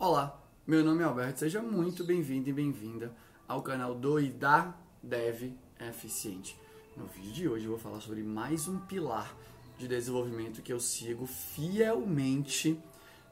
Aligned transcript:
Olá, 0.00 0.42
meu 0.66 0.82
nome 0.82 1.02
é 1.02 1.04
Alberto, 1.04 1.40
seja 1.40 1.60
muito 1.60 2.02
bem-vindo 2.02 2.48
e 2.48 2.54
bem-vinda 2.54 3.12
ao 3.46 3.60
canal 3.60 3.94
do 3.94 4.18
e 4.18 4.30
da 4.30 4.74
Dev 5.02 5.52
Eficiente. 5.78 6.58
No 6.96 7.04
vídeo 7.04 7.32
de 7.34 7.48
hoje 7.50 7.64
eu 7.66 7.72
vou 7.72 7.78
falar 7.78 8.00
sobre 8.00 8.22
mais 8.22 8.66
um 8.66 8.78
pilar 8.78 9.36
de 9.76 9.86
desenvolvimento 9.86 10.62
que 10.62 10.72
eu 10.72 10.80
sigo 10.80 11.26
fielmente 11.26 12.82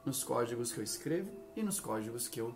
nos 0.05 0.23
códigos 0.23 0.71
que 0.71 0.79
eu 0.79 0.85
escrevo 0.85 1.31
e 1.57 1.63
nos 1.63 1.81
códigos 1.81 2.29
que 2.29 2.39
eu 2.39 2.55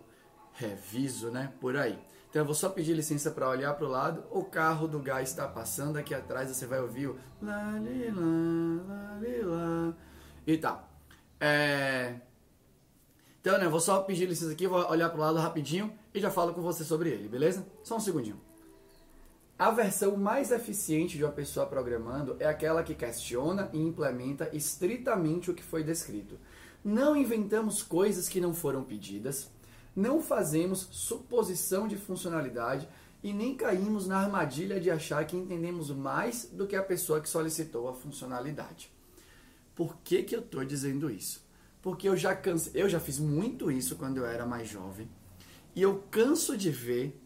reviso, 0.52 1.30
né, 1.30 1.50
por 1.58 1.74
aí. 1.74 1.98
Então 2.28 2.42
eu 2.42 2.46
vou 2.46 2.54
só 2.54 2.68
pedir 2.68 2.92
licença 2.92 3.30
para 3.30 3.48
olhar 3.48 3.72
para 3.72 3.86
o 3.86 3.90
lado. 3.90 4.24
O 4.30 4.44
carro 4.44 4.86
do 4.86 4.98
gás 4.98 5.30
está 5.30 5.48
passando 5.48 5.96
aqui 5.96 6.12
atrás, 6.12 6.54
você 6.54 6.66
vai 6.66 6.82
ouvir 6.82 7.06
o 7.06 7.18
lá, 7.40 7.78
li, 7.78 8.10
lá, 8.10 8.82
lá, 8.88 9.18
li, 9.22 9.40
lá. 9.40 9.94
e 10.46 10.58
tal. 10.58 10.86
É... 11.40 12.20
Então, 13.42 13.58
né, 13.58 13.68
vou 13.68 13.80
só 13.80 14.00
pedir 14.00 14.26
licença 14.26 14.52
aqui, 14.52 14.68
vou 14.68 14.88
olhar 14.88 15.10
para 15.10 15.18
o 15.18 15.20
lado 15.20 15.38
rapidinho 15.38 15.92
e 16.14 16.20
já 16.20 16.30
falo 16.30 16.54
com 16.54 16.62
você 16.62 16.84
sobre 16.84 17.10
ele, 17.10 17.28
beleza? 17.28 17.66
Só 17.82 17.96
um 17.96 18.00
segundinho. 18.00 18.40
A 19.58 19.72
versão 19.72 20.16
mais 20.16 20.52
eficiente 20.52 21.16
de 21.16 21.24
uma 21.24 21.32
pessoa 21.32 21.66
programando 21.66 22.36
é 22.38 22.46
aquela 22.46 22.84
que 22.84 22.94
questiona 22.94 23.68
e 23.72 23.80
implementa 23.80 24.48
estritamente 24.52 25.50
o 25.50 25.54
que 25.54 25.62
foi 25.62 25.82
descrito. 25.82 26.38
Não 26.84 27.16
inventamos 27.16 27.82
coisas 27.82 28.28
que 28.28 28.40
não 28.40 28.54
foram 28.54 28.84
pedidas, 28.84 29.50
não 29.94 30.22
fazemos 30.22 30.86
suposição 30.92 31.88
de 31.88 31.96
funcionalidade 31.96 32.88
e 33.24 33.32
nem 33.32 33.56
caímos 33.56 34.06
na 34.06 34.18
armadilha 34.18 34.78
de 34.78 34.88
achar 34.88 35.26
que 35.26 35.36
entendemos 35.36 35.90
mais 35.90 36.44
do 36.44 36.64
que 36.64 36.76
a 36.76 36.82
pessoa 36.82 37.20
que 37.20 37.28
solicitou 37.28 37.88
a 37.88 37.92
funcionalidade. 37.92 38.88
Por 39.74 39.96
que, 40.04 40.22
que 40.22 40.36
eu 40.36 40.40
estou 40.40 40.64
dizendo 40.64 41.10
isso? 41.10 41.41
Porque 41.82 42.08
eu 42.08 42.16
já 42.16 42.34
canso, 42.34 42.70
eu 42.72 42.88
já 42.88 43.00
fiz 43.00 43.18
muito 43.18 43.70
isso 43.70 43.96
quando 43.96 44.18
eu 44.18 44.24
era 44.24 44.46
mais 44.46 44.68
jovem. 44.68 45.10
E 45.74 45.82
eu 45.82 46.04
canso 46.10 46.56
de 46.56 46.70
ver 46.70 47.20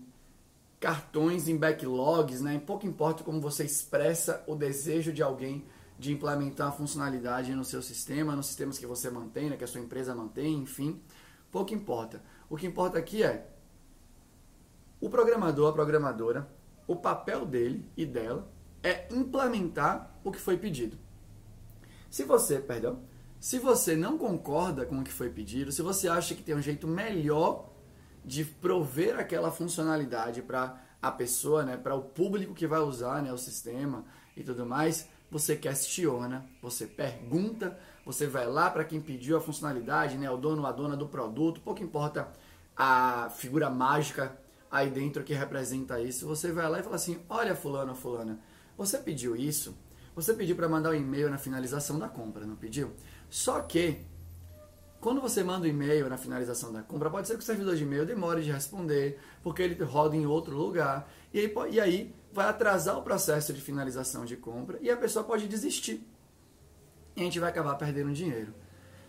cartões 0.81 1.47
em 1.47 1.57
backlogs, 1.57 2.41
né? 2.41 2.61
Pouco 2.65 2.87
importa 2.87 3.23
como 3.23 3.41
você 3.41 3.65
expressa 3.65 4.43
o 4.47 4.55
desejo 4.55 5.13
de 5.13 5.23
alguém 5.23 5.65
de 5.99 6.13
implementar 6.13 6.69
a 6.69 6.73
funcionalidade 6.73 7.55
no 7.55 7.65
seu 7.65 7.83
sistema, 7.83 8.37
nos 8.37 8.47
sistemas 8.47 8.79
que 8.79 8.87
você 8.87 9.11
mantém, 9.11 9.51
né? 9.51 9.57
que 9.57 9.65
a 9.65 9.67
sua 9.67 9.81
empresa 9.81 10.15
mantém, 10.15 10.55
enfim. 10.59 11.01
Pouco 11.51 11.75
importa. 11.75 12.23
O 12.49 12.57
que 12.57 12.67
importa 12.67 12.99
aqui 12.99 13.23
é 13.23 13.49
o 15.01 15.09
programador, 15.09 15.71
a 15.71 15.73
programadora, 15.73 16.49
o 16.87 16.97
papel 16.97 17.45
dele 17.45 17.89
e 17.97 18.05
dela 18.05 18.51
é 18.83 19.09
implementar 19.11 20.19
o 20.23 20.31
que 20.31 20.39
foi 20.39 20.57
pedido. 20.57 20.99
Se 22.11 22.25
você, 22.25 22.59
perdão, 22.59 23.01
se 23.47 23.61
você 23.61 23.95
não 23.95 24.19
concorda 24.19 24.85
com 24.85 24.99
o 24.99 25.05
que 25.05 25.13
foi 25.13 25.31
pedido, 25.31 25.71
se 25.71 25.81
você 25.81 26.09
acha 26.09 26.35
que 26.35 26.43
tem 26.43 26.57
um 26.57 26.61
jeito 26.61 26.85
melhor 26.89 27.71
de 28.25 28.45
prover 28.45 29.21
aquela 29.21 29.53
funcionalidade 29.53 30.43
para 30.43 30.83
a 31.01 31.13
pessoa, 31.13 31.63
né, 31.65 31.77
para 31.77 31.95
o 31.95 32.03
público 32.03 32.53
que 32.53 32.67
vai 32.67 32.81
usar 32.81 33.23
né, 33.23 33.33
o 33.33 33.39
sistema 33.39 34.05
e 34.37 34.43
tudo 34.43 34.67
mais, 34.67 35.09
você 35.31 35.55
questiona, 35.55 36.45
você 36.61 36.89
pergunta, 36.89 37.79
você 38.05 38.27
vai 38.27 38.49
lá 38.49 38.69
para 38.69 38.83
quem 38.83 39.01
pediu 39.01 39.37
a 39.37 39.41
funcionalidade, 39.41 40.19
né, 40.19 40.29
o 40.29 40.37
dono 40.37 40.63
ou 40.63 40.67
a 40.67 40.73
dona 40.73 40.97
do 40.97 41.07
produto, 41.07 41.61
pouco 41.61 41.85
importa 41.85 42.29
a 42.77 43.31
figura 43.31 43.71
mágica 43.71 44.37
aí 44.69 44.91
dentro 44.91 45.23
que 45.23 45.33
representa 45.33 46.01
isso, 46.01 46.27
você 46.27 46.51
vai 46.51 46.69
lá 46.69 46.81
e 46.81 46.83
fala 46.83 46.97
assim: 46.97 47.21
olha, 47.29 47.55
fulano, 47.55 47.95
fulana, 47.95 48.41
você 48.77 48.99
pediu 48.99 49.37
isso? 49.37 49.79
Você 50.17 50.33
pediu 50.33 50.57
para 50.57 50.67
mandar 50.67 50.91
um 50.91 50.95
e-mail 50.95 51.29
na 51.29 51.37
finalização 51.37 51.99
da 51.99 52.09
compra, 52.09 52.47
não 52.47 52.57
pediu? 52.57 52.91
Só 53.29 53.61
que, 53.61 54.05
quando 55.01 55.21
você 55.21 55.43
manda 55.43 55.67
um 55.67 55.71
e-mail 55.71 56.09
na 56.09 56.17
finalização 56.17 56.73
da 56.73 56.83
compra, 56.83 57.11
pode 57.11 57.29
ser 57.29 57.35
que 57.35 57.43
o 57.43 57.47
servidor 57.47 57.77
de 57.77 57.83
e-mail 57.83 58.07
demore 58.07 58.43
de 58.43 58.51
responder, 58.51 59.19
porque 59.43 59.63
ele 59.63 59.83
roda 59.85 60.17
em 60.17 60.27
outro 60.27 60.57
lugar, 60.57 61.09
e 61.33 61.41
aí, 61.41 61.55
e 61.71 61.81
aí 61.81 62.15
vai 62.33 62.49
atrasar 62.49 62.99
o 62.99 63.03
processo 63.03 63.53
de 63.53 63.61
finalização 63.61 64.25
de 64.25 64.37
compra 64.37 64.79
e 64.81 64.91
a 64.91 64.97
pessoa 64.97 65.25
pode 65.25 65.49
desistir. 65.49 66.07
E 67.17 67.21
a 67.21 67.25
gente 67.25 67.41
vai 67.41 67.49
acabar 67.49 67.75
perdendo 67.77 68.13
dinheiro. 68.13 68.55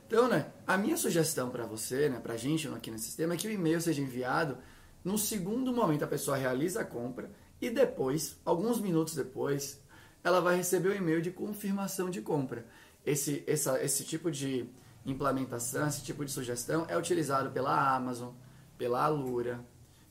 Então, 0.08 0.30
né, 0.30 0.48
a 0.66 0.78
minha 0.78 0.96
sugestão 0.96 1.50
para 1.50 1.66
você, 1.66 2.08
né, 2.08 2.20
para 2.20 2.36
a 2.36 2.38
gente 2.38 2.68
aqui 2.70 2.90
no 2.90 2.98
sistema, 2.98 3.34
é 3.34 3.38
que 3.38 3.48
o 3.48 3.52
e-mail 3.52 3.82
seja 3.82 4.02
enviado 4.02 4.58
no 5.04 5.18
segundo 5.18 5.74
momento 5.74 6.04
a 6.04 6.08
pessoa 6.08 6.38
realiza 6.38 6.82
a 6.82 6.86
compra 6.86 7.32
e 7.62 7.70
depois, 7.70 8.38
alguns 8.46 8.80
minutos 8.80 9.16
depois, 9.16 9.82
ela 10.24 10.42
vai 10.42 10.56
receber 10.56 10.90
o 10.90 10.96
e-mail 10.96 11.22
de 11.22 11.32
confirmação 11.32 12.10
de 12.10 12.22
compra. 12.22 12.66
Esse, 13.08 13.42
essa, 13.48 13.82
esse 13.82 14.04
tipo 14.04 14.30
de 14.30 14.70
implementação, 15.06 15.88
esse 15.88 16.04
tipo 16.04 16.26
de 16.26 16.30
sugestão 16.30 16.86
é 16.90 16.98
utilizado 16.98 17.52
pela 17.52 17.96
Amazon, 17.96 18.34
pela 18.78 19.02
Alura, 19.02 19.64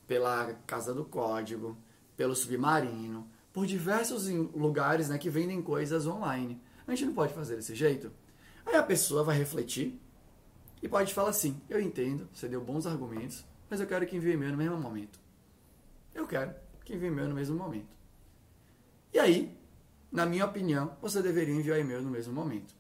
pela 0.07 0.55
Casa 0.67 0.95
do 0.95 1.05
Código, 1.05 1.77
pelo 2.17 2.35
Submarino, 2.35 3.31
por 3.53 3.67
diversos 3.67 4.29
lugares 4.29 5.11
né, 5.11 5.19
que 5.19 5.29
vendem 5.29 5.61
coisas 5.61 6.07
online. 6.07 6.59
A 6.87 6.93
gente 6.93 7.05
não 7.05 7.13
pode 7.13 7.35
fazer 7.35 7.57
desse 7.57 7.75
jeito. 7.75 8.11
Aí 8.65 8.77
a 8.77 8.83
pessoa 8.83 9.23
vai 9.23 9.37
refletir 9.37 10.01
e 10.83 10.89
pode 10.89 11.13
falar 11.13 11.29
assim: 11.29 11.61
Eu 11.69 11.79
entendo, 11.79 12.27
você 12.33 12.49
deu 12.49 12.63
bons 12.63 12.87
argumentos, 12.87 13.45
mas 13.69 13.79
eu 13.79 13.87
quero 13.87 14.07
que 14.07 14.17
envie 14.17 14.33
e-mail 14.33 14.53
no 14.53 14.59
mesmo 14.59 14.79
momento. 14.79 15.21
Eu 16.15 16.27
quero 16.27 16.55
que 16.83 16.95
envie 16.95 17.09
e-mail 17.09 17.29
no 17.29 17.35
mesmo 17.35 17.59
momento. 17.59 17.95
E 19.13 19.19
aí, 19.19 19.55
na 20.11 20.25
minha 20.25 20.47
opinião, 20.47 20.97
você 21.03 21.21
deveria 21.21 21.55
enviar 21.55 21.79
e-mail 21.79 22.01
no 22.01 22.11
mesmo 22.11 22.33
momento. 22.33 22.75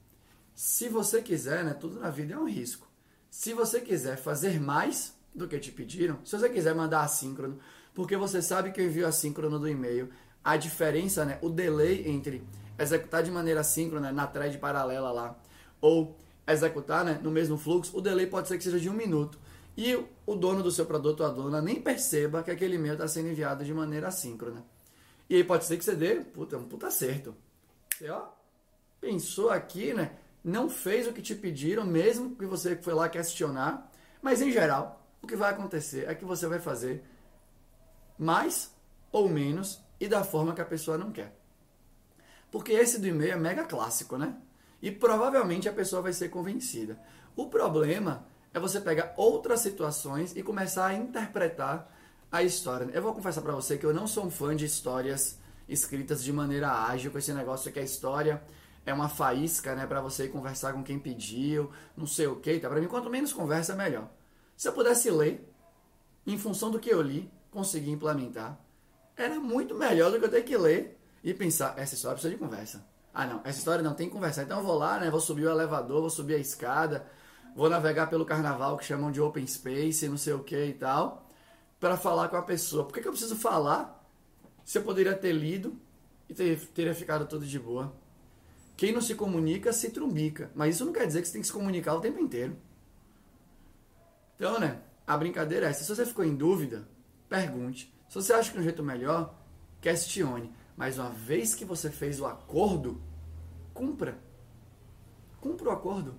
Se 0.56 0.89
você 0.89 1.21
quiser, 1.21 1.62
né, 1.62 1.75
tudo 1.75 2.00
na 2.00 2.09
vida 2.09 2.33
é 2.33 2.39
um 2.39 2.49
risco. 2.49 2.89
Se 3.31 3.53
você 3.53 3.78
quiser 3.78 4.17
fazer 4.17 4.59
mais 4.59 5.15
do 5.34 5.47
que 5.47 5.59
te 5.59 5.71
pediram, 5.71 6.19
se 6.25 6.34
você 6.34 6.49
quiser 6.49 6.75
mandar 6.75 7.03
assíncrono, 7.03 7.59
porque 7.94 8.17
você 8.17 8.41
sabe 8.41 8.72
que 8.72 8.81
o 8.81 8.84
envio 8.84 9.06
assíncrono 9.06 9.59
do 9.59 9.69
e-mail, 9.69 10.09
a 10.43 10.56
diferença, 10.56 11.27
né, 11.27 11.39
o 11.43 11.50
delay 11.50 12.09
entre 12.09 12.43
executar 12.78 13.22
de 13.22 13.31
maneira 13.31 13.61
assíncrona 13.61 14.11
na 14.11 14.27
thread 14.27 14.56
paralela 14.56 15.12
lá 15.12 15.39
ou 15.78 16.17
executar 16.49 17.05
né, 17.05 17.21
no 17.23 17.31
mesmo 17.31 17.59
fluxo, 17.59 17.94
o 17.94 18.00
delay 18.00 18.27
pode 18.27 18.49
ser 18.49 18.56
que 18.56 18.65
seja 18.65 18.81
de 18.81 18.88
um 18.88 18.94
minuto. 18.94 19.38
E 19.77 19.94
o 20.25 20.34
dono 20.34 20.62
do 20.62 20.71
seu 20.71 20.87
produto 20.87 21.21
ou 21.21 21.27
a 21.27 21.28
dona 21.28 21.61
nem 21.61 21.83
perceba 21.83 22.43
que 22.43 22.50
aquele 22.50 22.77
e-mail 22.77 22.94
está 22.94 23.06
sendo 23.06 23.28
enviado 23.28 23.62
de 23.62 23.75
maneira 23.75 24.09
assíncrona. 24.09 24.65
E 25.28 25.37
aí 25.37 25.44
pode 25.44 25.67
ser 25.67 25.77
que 25.77 25.84
você 25.84 25.94
dê 25.94 26.15
puta, 26.17 26.56
um 26.56 26.65
puta 26.65 26.87
acerto. 26.87 27.34
Você 27.94 28.09
ó, 28.09 28.28
pensou 28.99 29.50
aqui, 29.50 29.93
né? 29.93 30.17
Não 30.47 30.71
fez 30.71 31.09
o 31.09 31.12
que 31.12 31.21
te 31.21 31.34
pediram, 31.34 31.84
mesmo 31.84 32.37
que 32.37 32.47
você 32.47 32.77
foi 32.77 32.95
lá 32.95 33.09
questionar. 33.09 33.91
Mas 34.23 34.41
em 34.41 34.53
geral, 34.53 35.05
o 35.21 35.27
que 35.27 35.34
vai 35.34 35.51
acontecer 35.51 36.09
é 36.09 36.15
que 36.15 36.25
você 36.25 36.47
vai 36.47 36.61
fazer 36.61 37.05
mais 38.17 38.73
ou 39.11 39.29
menos 39.29 39.83
e 39.99 40.06
da 40.06 40.23
forma 40.23 40.55
que 40.55 40.61
a 40.61 40.65
pessoa 40.65 40.97
não 40.97 41.11
quer. 41.11 41.37
Porque 42.49 42.73
esse 42.73 43.01
do 43.01 43.09
e-mail 43.09 43.33
é 43.33 43.37
mega 43.37 43.65
clássico, 43.65 44.17
né? 44.17 44.37
E 44.81 44.93
provavelmente 44.93 45.69
a 45.69 45.73
pessoa 45.73 46.01
vai 46.01 46.12
ser 46.12 46.29
convencida. 46.29 46.97
O 47.35 47.47
problema 47.47 48.25
é 48.55 48.61
você 48.61 48.81
pegar 48.81 49.15
outras 49.17 49.59
situações 49.59 50.33
e 50.37 50.45
começar 50.45 50.87
a 50.87 50.95
interpretar 50.95 51.93
a 52.31 52.45
história. 52.45 52.89
Eu 52.93 53.03
vou 53.03 53.12
confessar 53.12 53.43
para 53.43 53.53
você 53.53 53.77
que 53.77 53.85
eu 53.85 53.93
não 53.93 54.06
sou 54.06 54.25
um 54.25 54.31
fã 54.31 54.55
de 54.55 54.65
histórias 54.65 55.41
escritas 55.69 56.23
de 56.23 56.33
maneira 56.33 56.71
ágil, 56.71 57.11
com 57.11 57.19
esse 57.19 57.33
negócio 57.33 57.73
que 57.73 57.81
a 57.81 57.83
história 57.83 58.41
é 58.87 58.95
uma 58.95 59.09
faísca, 59.09 59.75
né, 59.75 59.87
para 59.87 60.01
você 60.01 60.29
conversar 60.29 60.73
com 60.73 60.83
quem 60.83 60.99
pediu, 60.99 61.71
não 61.97 62.07
sei 62.07 62.27
o 62.27 62.37
que, 62.37 62.59
tá? 62.59 62.69
Para 62.69 62.81
mim, 62.81 62.87
quanto 62.87 63.11
menos 63.11 63.33
conversa, 63.33 63.75
melhor. 63.75 64.09
Se 64.57 64.69
eu 64.69 64.73
pudesse 64.73 65.11
ler, 65.11 65.53
em 66.27 66.39
função 66.39 66.71
do 66.71 66.79
que 66.79 66.89
eu 66.89 67.03
li, 67.03 67.31
conseguir 67.51 67.91
implementar, 67.91 68.59
era 69.17 69.39
muito 69.39 69.75
melhor 69.75 70.11
do 70.11 70.19
que 70.19 70.25
eu 70.25 70.31
ter 70.31 70.43
que 70.43 70.57
ler 70.57 70.99
e 71.23 71.35
pensar, 71.35 71.75
essa 71.77 71.95
história 71.95 72.15
precisa 72.15 72.33
de 72.33 72.41
conversa. 72.41 72.87
Ah, 73.13 73.27
não, 73.27 73.41
essa 73.45 73.59
história 73.59 73.83
não 73.83 73.95
tem 73.95 74.09
conversa. 74.09 74.43
Então 74.43 74.59
eu 74.59 74.65
vou 74.65 74.79
lá, 74.79 75.01
né, 75.01 75.11
vou 75.11 75.21
subir 75.21 75.47
o 75.47 75.51
elevador, 75.51 76.01
vou 76.01 76.11
subir 76.11 76.35
a 76.35 76.39
escada, 76.39 77.07
vou 77.55 77.69
navegar 77.69 78.09
pelo 78.09 78.25
carnaval 78.25 78.77
que 78.77 78.85
chamam 78.85 79.11
de 79.11 79.21
open 79.21 79.47
space, 79.47 80.09
não 80.09 80.19
sei 80.19 80.32
o 80.32 80.44
que 80.44 80.67
e 80.67 80.75
tal 80.75 81.27
para 81.81 81.97
falar 81.97 82.29
com 82.29 82.37
a 82.37 82.43
pessoa. 82.43 82.85
Por 82.85 82.94
que, 82.94 83.00
que 83.00 83.09
eu 83.09 83.12
preciso 83.12 83.37
falar 83.37 84.05
se 84.65 84.79
eu 84.79 84.82
poderia 84.82 85.15
ter 85.15 85.32
lido 85.32 85.79
e 86.29 86.35
ter, 86.35 86.59
teria 86.69 86.94
ficado 86.94 87.27
tudo 87.27 87.47
de 87.47 87.59
boa? 87.59 87.94
Quem 88.76 88.93
não 88.93 89.00
se 89.00 89.14
comunica 89.14 89.73
se 89.73 89.90
trumbica. 89.90 90.50
Mas 90.55 90.75
isso 90.75 90.84
não 90.84 90.93
quer 90.93 91.06
dizer 91.06 91.23
que 91.23 91.28
você 91.28 91.32
tem 91.32 91.40
que 91.40 91.46
se 91.46 91.52
comunicar 91.52 91.94
o 91.94 92.00
tempo 92.00 92.20
inteiro. 92.20 92.56
Então, 94.34 94.61
né? 94.61 94.82
A 95.06 95.17
brincadeira 95.17 95.67
é 95.67 95.70
essa. 95.70 95.82
Se 95.82 95.94
você 95.94 96.05
ficou 96.05 96.25
em 96.25 96.37
dúvida, 96.37 96.87
pergunte. 97.28 97.93
Se 98.08 98.14
você 98.17 98.32
acha 98.32 98.50
que 98.50 98.58
é 98.58 98.61
um 98.61 98.64
jeito 98.64 98.82
melhor, 98.82 99.34
questione. 99.81 100.52
Mas 100.76 100.99
uma 100.99 101.11
vez 101.11 101.55
que 101.55 101.64
você 101.64 101.90
fez 101.90 102.20
o 102.20 102.26
acordo, 102.26 103.00
cumpra. 103.73 104.19
Cumpra 105.40 105.69
o 105.69 105.72
acordo. 105.72 106.14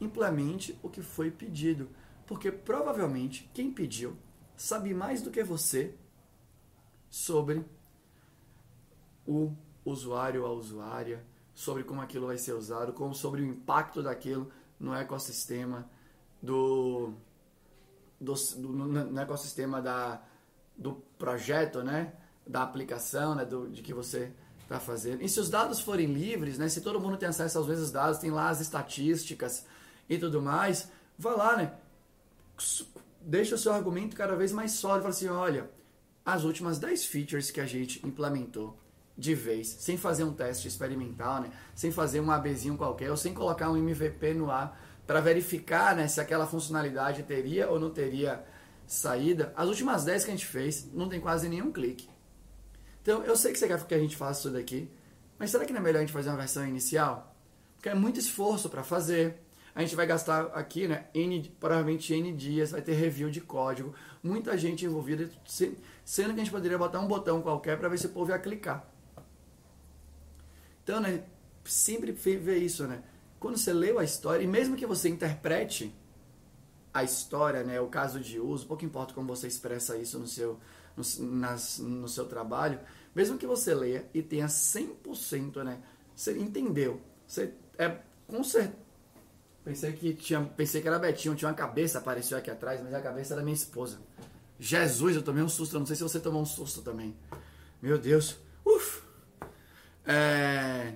Implemente 0.00 0.78
o 0.82 0.88
que 0.88 1.02
foi 1.02 1.30
pedido. 1.30 1.88
Porque 2.26 2.52
provavelmente 2.52 3.50
quem 3.52 3.72
pediu 3.72 4.16
sabe 4.56 4.94
mais 4.94 5.20
do 5.20 5.30
que 5.30 5.42
você 5.42 5.94
sobre 7.10 7.64
o 9.26 9.52
usuário 9.84 10.42
ou 10.42 10.48
a 10.48 10.52
usuária, 10.52 11.24
sobre 11.56 11.82
como 11.82 12.02
aquilo 12.02 12.26
vai 12.26 12.36
ser 12.36 12.52
usado, 12.52 12.92
como 12.92 13.14
sobre 13.14 13.40
o 13.40 13.46
impacto 13.46 14.02
daquilo 14.02 14.52
no 14.78 14.94
ecossistema 14.94 15.88
do 16.40 17.14
do, 18.20 18.34
do 18.34 18.68
no 18.68 19.20
ecossistema 19.20 19.80
da, 19.80 20.22
do 20.76 21.02
projeto, 21.18 21.82
né? 21.82 22.12
Da 22.46 22.62
aplicação, 22.62 23.34
né? 23.34 23.44
Do, 23.46 23.68
de 23.68 23.80
que 23.82 23.94
você 23.94 24.30
está 24.62 24.78
fazendo. 24.78 25.22
E 25.22 25.28
se 25.30 25.40
os 25.40 25.48
dados 25.48 25.80
forem 25.80 26.12
livres, 26.12 26.58
né? 26.58 26.68
Se 26.68 26.82
todo 26.82 27.00
mundo 27.00 27.16
tem 27.16 27.28
acesso 27.28 27.56
aos 27.56 27.66
mesmos 27.66 27.90
dados, 27.90 28.18
tem 28.18 28.30
lá 28.30 28.50
as 28.50 28.60
estatísticas 28.60 29.64
e 30.10 30.18
tudo 30.18 30.42
mais, 30.42 30.90
vá 31.18 31.34
lá, 31.34 31.56
né? 31.56 31.72
Deixa 33.22 33.54
o 33.54 33.58
seu 33.58 33.72
argumento 33.72 34.14
cada 34.14 34.36
vez 34.36 34.52
mais 34.52 34.72
sólido. 34.72 35.02
Fala 35.02 35.14
assim, 35.14 35.28
olha, 35.28 35.70
as 36.24 36.44
últimas 36.44 36.78
10 36.78 37.06
features 37.06 37.50
que 37.50 37.60
a 37.60 37.66
gente 37.66 38.06
implementou 38.06 38.78
de 39.16 39.34
vez, 39.34 39.68
sem 39.68 39.96
fazer 39.96 40.24
um 40.24 40.32
teste 40.32 40.68
experimental, 40.68 41.40
né? 41.40 41.50
Sem 41.74 41.90
fazer 41.90 42.20
um 42.20 42.30
ABzinho 42.30 42.76
qualquer, 42.76 43.10
ou 43.10 43.16
sem 43.16 43.32
colocar 43.32 43.70
um 43.70 43.76
MVP 43.76 44.34
no 44.34 44.50
ar 44.50 44.78
para 45.06 45.20
verificar, 45.20 45.94
né, 45.94 46.08
se 46.08 46.20
aquela 46.20 46.46
funcionalidade 46.46 47.22
teria 47.22 47.70
ou 47.70 47.78
não 47.78 47.90
teria 47.90 48.44
saída. 48.86 49.52
As 49.56 49.68
últimas 49.68 50.04
10 50.04 50.24
que 50.24 50.30
a 50.30 50.34
gente 50.34 50.46
fez, 50.46 50.90
não 50.92 51.08
tem 51.08 51.20
quase 51.20 51.48
nenhum 51.48 51.70
clique. 51.70 52.08
Então, 53.02 53.22
eu 53.22 53.36
sei 53.36 53.52
que 53.52 53.58
você 53.58 53.68
quer 53.68 53.80
que 53.86 53.94
a 53.94 53.98
gente 53.98 54.16
faça 54.16 54.40
isso 54.40 54.50
daqui, 54.50 54.90
mas 55.38 55.50
será 55.50 55.64
que 55.64 55.72
não 55.72 55.80
é 55.80 55.82
melhor 55.82 55.98
a 55.98 56.02
gente 56.02 56.12
fazer 56.12 56.28
uma 56.28 56.38
versão 56.38 56.66
inicial? 56.66 57.36
Porque 57.76 57.88
é 57.88 57.94
muito 57.94 58.18
esforço 58.18 58.68
para 58.68 58.82
fazer. 58.82 59.40
A 59.74 59.80
gente 59.80 59.94
vai 59.94 60.06
gastar 60.06 60.46
aqui, 60.46 60.88
né, 60.88 61.06
N, 61.14 61.54
provavelmente 61.60 62.12
N 62.12 62.32
dias, 62.32 62.72
vai 62.72 62.82
ter 62.82 62.94
review 62.94 63.30
de 63.30 63.40
código, 63.40 63.94
muita 64.22 64.58
gente 64.58 64.84
envolvida, 64.84 65.30
sendo 66.04 66.34
que 66.34 66.40
a 66.40 66.44
gente 66.44 66.50
poderia 66.50 66.78
botar 66.78 66.98
um 66.98 67.06
botão 67.06 67.40
qualquer 67.40 67.78
para 67.78 67.88
ver 67.88 67.98
se 67.98 68.06
o 68.06 68.10
povo 68.10 68.30
ia 68.30 68.38
clicar. 68.38 68.90
Então, 70.86 71.00
né, 71.00 71.24
sempre 71.64 72.12
vê 72.12 72.58
isso, 72.58 72.86
né? 72.86 73.02
Quando 73.40 73.58
você 73.58 73.72
leu 73.72 73.98
a 73.98 74.04
história, 74.04 74.44
e 74.44 74.46
mesmo 74.46 74.76
que 74.76 74.86
você 74.86 75.08
interprete 75.08 75.92
a 76.94 77.02
história, 77.02 77.64
né, 77.64 77.80
o 77.80 77.88
caso 77.88 78.20
de 78.20 78.38
uso, 78.38 78.68
pouco 78.68 78.84
importa 78.84 79.12
como 79.12 79.26
você 79.26 79.48
expressa 79.48 79.96
isso 79.96 80.16
no 80.16 80.28
seu 80.28 80.60
no, 80.96 81.02
nas, 81.38 81.78
no 81.80 82.08
seu 82.08 82.26
trabalho, 82.26 82.78
mesmo 83.12 83.36
que 83.36 83.48
você 83.48 83.74
leia 83.74 84.08
e 84.14 84.22
tenha 84.22 84.46
100%, 84.46 85.64
né? 85.64 85.82
Você 86.14 86.38
entendeu. 86.38 87.00
Você 87.26 87.52
é 87.76 87.98
com 88.28 88.44
certeza. 88.44 88.86
Pensei 89.64 89.92
que 89.92 90.14
tinha, 90.14 90.40
pensei 90.42 90.80
que 90.80 90.86
era 90.86 91.00
Betinho, 91.00 91.34
tinha 91.34 91.48
uma 91.48 91.54
cabeça 91.54 91.98
apareceu 91.98 92.38
aqui 92.38 92.48
atrás, 92.48 92.80
mas 92.80 92.94
a 92.94 93.00
cabeça 93.00 93.34
era 93.34 93.42
minha 93.42 93.56
esposa. 93.56 93.98
Jesus, 94.56 95.16
eu 95.16 95.22
tomei 95.22 95.42
um 95.42 95.48
susto, 95.48 95.74
eu 95.74 95.80
não 95.80 95.86
sei 95.86 95.96
se 95.96 96.02
você 96.04 96.20
tomou 96.20 96.40
um 96.40 96.46
susto 96.46 96.80
também. 96.80 97.16
Meu 97.82 97.98
Deus. 97.98 98.45
É, 100.06 100.94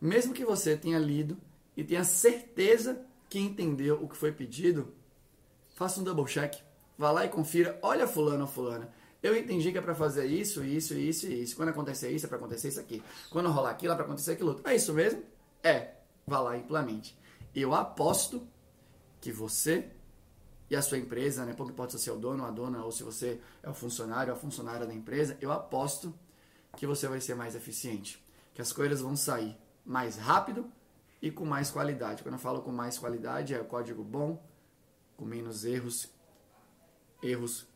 mesmo 0.00 0.34
que 0.34 0.44
você 0.44 0.76
tenha 0.76 0.98
lido 0.98 1.38
e 1.76 1.82
tenha 1.82 2.04
certeza 2.04 3.04
que 3.28 3.38
entendeu 3.38 4.02
o 4.02 4.08
que 4.08 4.16
foi 4.16 4.32
pedido, 4.32 4.92
faça 5.74 6.00
um 6.00 6.04
double 6.04 6.26
check. 6.26 6.54
Vá 6.98 7.10
lá 7.10 7.24
e 7.24 7.28
confira. 7.28 7.78
Olha 7.82 8.06
fulano 8.06 8.42
ou 8.42 8.48
fulana. 8.48 8.92
Eu 9.22 9.36
entendi 9.36 9.72
que 9.72 9.78
é 9.78 9.80
para 9.80 9.94
fazer 9.94 10.26
isso, 10.26 10.64
isso, 10.64 10.94
isso 10.94 11.26
e 11.26 11.42
isso. 11.42 11.56
Quando 11.56 11.70
acontecer 11.70 12.10
isso, 12.10 12.26
é 12.26 12.28
para 12.28 12.38
acontecer 12.38 12.68
isso 12.68 12.80
aqui. 12.80 13.02
Quando 13.30 13.50
rolar 13.50 13.70
aquilo, 13.70 13.92
é 13.92 13.96
para 13.96 14.04
acontecer 14.04 14.32
aquilo 14.32 14.50
outro. 14.50 14.68
É 14.68 14.76
isso 14.76 14.92
mesmo? 14.92 15.22
É. 15.62 15.94
Vá 16.26 16.40
lá 16.40 16.56
e 16.56 16.60
implemente. 16.60 17.18
Eu 17.54 17.74
aposto 17.74 18.46
que 19.20 19.32
você 19.32 19.90
e 20.68 20.76
a 20.76 20.82
sua 20.82 20.98
empresa, 20.98 21.44
né, 21.44 21.52
pouco 21.54 21.72
pode 21.72 21.98
ser 21.98 22.10
o 22.10 22.16
dono, 22.16 22.44
a 22.44 22.50
dona, 22.50 22.84
ou 22.84 22.90
se 22.90 23.02
você 23.02 23.40
é 23.62 23.70
o 23.70 23.74
funcionário, 23.74 24.32
a 24.32 24.36
funcionária 24.36 24.84
da 24.84 24.92
empresa, 24.92 25.36
eu 25.40 25.52
aposto 25.52 26.12
que 26.76 26.86
você 26.86 27.06
vai 27.06 27.20
ser 27.20 27.34
mais 27.34 27.54
eficiente. 27.54 28.24
Que 28.56 28.62
as 28.62 28.72
coisas 28.72 29.02
vão 29.02 29.14
sair 29.14 29.54
mais 29.84 30.16
rápido 30.16 30.64
e 31.20 31.30
com 31.30 31.44
mais 31.44 31.70
qualidade. 31.70 32.22
Quando 32.22 32.36
eu 32.36 32.40
falo 32.40 32.62
com 32.62 32.72
mais 32.72 32.98
qualidade, 32.98 33.54
é 33.54 33.58
código 33.58 34.02
bom, 34.02 34.42
com 35.14 35.26
menos 35.26 35.66
erros, 35.66 36.08
erros 37.22 37.66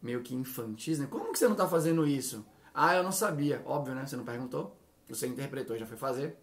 meio 0.00 0.22
que 0.22 0.34
infantis, 0.34 0.98
né? 0.98 1.06
Como 1.10 1.30
que 1.30 1.38
você 1.38 1.44
não 1.44 1.52
está 1.52 1.68
fazendo 1.68 2.06
isso? 2.06 2.42
Ah, 2.72 2.94
eu 2.94 3.02
não 3.02 3.12
sabia. 3.12 3.62
Óbvio, 3.66 3.94
né? 3.94 4.06
Você 4.06 4.16
não 4.16 4.24
perguntou. 4.24 4.74
Você 5.10 5.26
interpretou, 5.26 5.76
já 5.76 5.84
foi 5.84 5.98
fazer. 5.98 6.38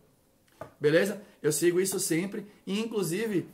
Beleza? 0.80 1.20
Eu 1.42 1.52
sigo 1.52 1.82
isso 1.82 2.00
sempre. 2.00 2.46
E, 2.68 2.80
inclusive, 2.80 3.50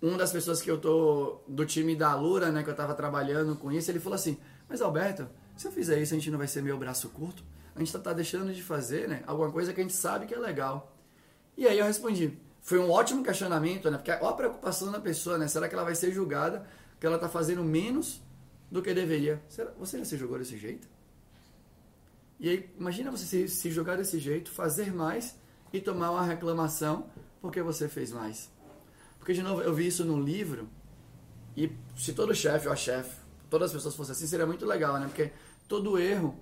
uma 0.00 0.16
das 0.16 0.30
pessoas 0.30 0.62
que 0.62 0.70
eu 0.70 0.80
tô 0.80 1.40
do 1.48 1.66
time 1.66 1.96
da 1.96 2.14
Lura, 2.14 2.52
né, 2.52 2.62
que 2.62 2.70
eu 2.70 2.76
tava 2.76 2.94
trabalhando 2.94 3.56
com 3.56 3.72
isso, 3.72 3.90
ele 3.90 3.98
falou 3.98 4.14
assim: 4.14 4.38
Mas 4.68 4.80
Alberto, 4.80 5.28
se 5.58 5.66
eu 5.66 5.72
fizer 5.72 6.00
isso, 6.00 6.14
a 6.14 6.16
gente 6.16 6.30
não 6.30 6.38
vai 6.38 6.46
ser 6.46 6.62
meu 6.62 6.78
braço 6.78 7.08
curto? 7.08 7.42
A 7.74 7.80
gente 7.80 7.92
tá, 7.92 7.98
tá 7.98 8.12
deixando 8.12 8.54
de 8.54 8.62
fazer, 8.62 9.08
né? 9.08 9.22
Alguma 9.26 9.50
coisa 9.50 9.72
que 9.72 9.80
a 9.80 9.82
gente 9.82 9.94
sabe 9.94 10.26
que 10.26 10.34
é 10.34 10.38
legal. 10.38 10.96
E 11.56 11.66
aí 11.66 11.78
eu 11.78 11.84
respondi: 11.84 12.38
Foi 12.62 12.78
um 12.78 12.90
ótimo 12.90 13.22
questionamento, 13.24 13.90
né? 13.90 13.98
Porque 13.98 14.10
olha 14.10 14.28
a 14.28 14.32
preocupação 14.32 14.90
da 14.90 15.00
pessoa, 15.00 15.36
né? 15.36 15.48
Será 15.48 15.68
que 15.68 15.74
ela 15.74 15.84
vai 15.84 15.94
ser 15.94 16.12
julgada 16.12 16.64
que 17.00 17.06
ela 17.06 17.18
tá 17.18 17.28
fazendo 17.28 17.62
menos 17.62 18.20
do 18.70 18.82
que 18.82 18.92
deveria. 18.94 19.42
Será, 19.48 19.70
você 19.78 19.98
já 19.98 20.04
se 20.04 20.16
jogou 20.16 20.38
desse 20.38 20.56
jeito? 20.56 20.88
E 22.38 22.48
aí, 22.48 22.70
imagina 22.78 23.10
você 23.10 23.24
se, 23.24 23.48
se 23.48 23.70
jogar 23.70 23.96
desse 23.96 24.18
jeito, 24.18 24.50
fazer 24.50 24.92
mais 24.92 25.36
e 25.72 25.80
tomar 25.80 26.10
uma 26.10 26.22
reclamação 26.22 27.06
porque 27.40 27.62
você 27.62 27.88
fez 27.88 28.12
mais. 28.12 28.50
Porque, 29.18 29.32
de 29.32 29.42
novo, 29.42 29.62
eu 29.62 29.74
vi 29.74 29.86
isso 29.86 30.04
no 30.04 30.20
livro 30.20 30.68
e 31.56 31.72
se 31.96 32.12
todo 32.12 32.34
chefe 32.34 32.68
ou 32.68 32.72
a 32.72 32.76
chefe, 32.76 33.16
todas 33.50 33.70
as 33.70 33.74
pessoas 33.74 33.96
fossem 33.96 34.12
assim, 34.12 34.26
seria 34.26 34.46
muito 34.46 34.64
legal, 34.64 34.98
né? 34.98 35.06
Porque 35.06 35.32
todo 35.68 35.98
erro, 35.98 36.34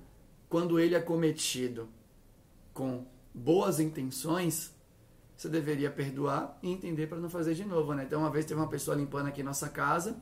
quando 0.48 0.78
ele 0.78 0.94
é 0.94 1.00
cometido 1.00 1.88
com 2.72 3.04
boas 3.34 3.80
intenções, 3.80 4.72
você 5.36 5.48
deveria 5.48 5.90
perdoar 5.90 6.56
e 6.62 6.70
entender 6.70 7.08
para 7.08 7.18
não 7.18 7.28
fazer 7.28 7.54
de 7.54 7.64
novo, 7.64 7.92
né? 7.92 8.04
Então, 8.04 8.20
uma 8.20 8.30
vez 8.30 8.46
teve 8.46 8.58
uma 8.58 8.68
pessoa 8.68 8.96
limpando 8.96 9.26
aqui 9.26 9.42
nossa 9.42 9.68
casa 9.68 10.16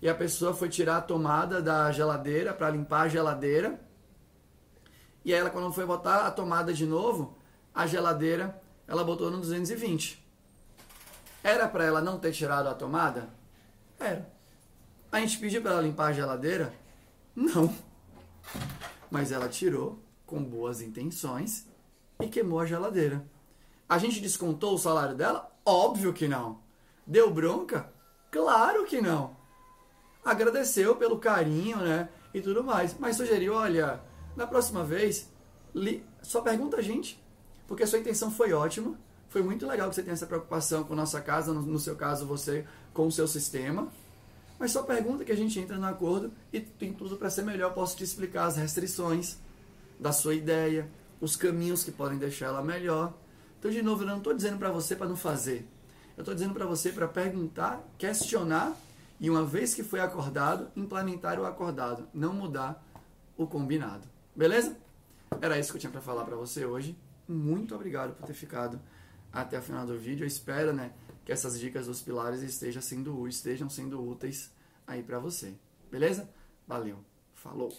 e 0.00 0.08
a 0.08 0.14
pessoa 0.14 0.54
foi 0.54 0.68
tirar 0.68 0.98
a 0.98 1.00
tomada 1.00 1.62
da 1.62 1.90
geladeira 1.90 2.52
para 2.52 2.70
limpar 2.70 3.02
a 3.02 3.08
geladeira. 3.08 3.80
E 5.24 5.32
aí 5.32 5.40
ela 5.40 5.50
quando 5.50 5.72
foi 5.72 5.86
botar 5.86 6.26
a 6.26 6.30
tomada 6.30 6.72
de 6.72 6.86
novo, 6.86 7.36
a 7.74 7.86
geladeira 7.86 8.60
ela 8.86 9.02
botou 9.02 9.30
no 9.30 9.38
220. 9.38 10.24
Era 11.42 11.66
para 11.66 11.84
ela 11.84 12.00
não 12.00 12.18
ter 12.18 12.32
tirado 12.32 12.68
a 12.68 12.74
tomada? 12.74 13.30
Era. 13.98 14.30
A 15.10 15.20
gente 15.20 15.38
pediu 15.38 15.62
para 15.62 15.72
ela 15.72 15.80
limpar 15.80 16.08
a 16.08 16.12
geladeira? 16.12 16.72
Não. 17.34 17.74
Mas 19.10 19.32
ela 19.32 19.48
tirou 19.48 19.98
com 20.24 20.42
boas 20.42 20.80
intenções 20.80 21.66
e 22.20 22.26
queimou 22.28 22.60
a 22.60 22.66
geladeira. 22.66 23.24
A 23.88 23.98
gente 23.98 24.20
descontou 24.20 24.74
o 24.74 24.78
salário 24.78 25.14
dela? 25.14 25.50
Óbvio 25.64 26.12
que 26.12 26.26
não. 26.26 26.60
Deu 27.06 27.32
bronca? 27.32 27.92
Claro 28.30 28.84
que 28.84 29.00
não 29.00 29.36
agradeceu 30.26 30.96
pelo 30.96 31.18
carinho, 31.18 31.78
né? 31.78 32.08
E 32.34 32.40
tudo 32.40 32.64
mais. 32.64 32.96
Mas 32.98 33.16
sugeriu, 33.16 33.54
olha, 33.54 34.00
na 34.34 34.46
próxima 34.46 34.84
vez, 34.84 35.30
li... 35.72 36.04
só 36.20 36.40
pergunta 36.40 36.78
a 36.78 36.82
gente. 36.82 37.22
Porque 37.68 37.84
a 37.84 37.86
sua 37.86 38.00
intenção 38.00 38.30
foi 38.30 38.52
ótima. 38.52 38.98
Foi 39.28 39.42
muito 39.42 39.66
legal 39.66 39.88
que 39.88 39.94
você 39.94 40.02
tenha 40.02 40.14
essa 40.14 40.26
preocupação 40.26 40.82
com 40.82 40.94
nossa 40.94 41.20
casa, 41.20 41.52
no 41.52 41.78
seu 41.78 41.94
caso, 41.94 42.26
você 42.26 42.66
com 42.92 43.06
o 43.06 43.12
seu 43.12 43.28
sistema. 43.28 43.88
Mas 44.58 44.72
só 44.72 44.82
pergunta 44.82 45.24
que 45.24 45.32
a 45.32 45.36
gente 45.36 45.58
entra 45.60 45.76
no 45.76 45.86
acordo 45.86 46.32
e 46.52 46.60
tem 46.60 46.92
tudo 46.92 47.16
para 47.16 47.30
ser 47.30 47.42
melhor. 47.42 47.74
Posso 47.74 47.96
te 47.96 48.04
explicar 48.04 48.46
as 48.46 48.56
restrições 48.56 49.38
da 49.98 50.12
sua 50.12 50.34
ideia, 50.34 50.88
os 51.20 51.36
caminhos 51.36 51.84
que 51.84 51.90
podem 51.90 52.18
deixar 52.18 52.46
ela 52.46 52.62
melhor. 52.62 53.14
Então, 53.58 53.70
de 53.70 53.82
novo, 53.82 54.02
eu 54.02 54.06
não 54.06 54.18
estou 54.18 54.34
dizendo 54.34 54.58
para 54.58 54.70
você 54.70 54.96
para 54.96 55.08
não 55.08 55.16
fazer. 55.16 55.66
Eu 56.16 56.22
estou 56.22 56.34
dizendo 56.34 56.54
para 56.54 56.64
você 56.64 56.90
para 56.90 57.06
perguntar, 57.06 57.82
questionar 57.98 58.74
e 59.20 59.28
uma 59.30 59.44
vez 59.44 59.74
que 59.74 59.82
foi 59.82 60.00
acordado, 60.00 60.68
implementar 60.76 61.38
o 61.38 61.46
acordado, 61.46 62.08
não 62.12 62.32
mudar 62.32 62.82
o 63.36 63.46
combinado. 63.46 64.08
Beleza? 64.34 64.76
Era 65.40 65.58
isso 65.58 65.72
que 65.72 65.76
eu 65.76 65.80
tinha 65.80 65.92
para 65.92 66.00
falar 66.00 66.24
para 66.24 66.36
você 66.36 66.64
hoje. 66.64 66.96
Muito 67.28 67.74
obrigado 67.74 68.14
por 68.14 68.26
ter 68.26 68.34
ficado 68.34 68.80
até 69.32 69.58
o 69.58 69.62
final 69.62 69.86
do 69.86 69.98
vídeo. 69.98 70.24
Eu 70.24 70.28
espero, 70.28 70.72
né, 70.72 70.92
que 71.26 71.32
essas 71.32 71.58
dicas 71.58 71.86
dos 71.86 72.00
pilares 72.00 72.40
estejam 72.40 72.80
sendo, 72.80 73.26
estejam 73.26 73.68
sendo 73.68 74.00
úteis 74.00 74.52
aí 74.86 75.02
para 75.02 75.18
você. 75.18 75.52
Beleza? 75.90 76.30
Valeu. 76.68 76.98
Falou. 77.34 77.76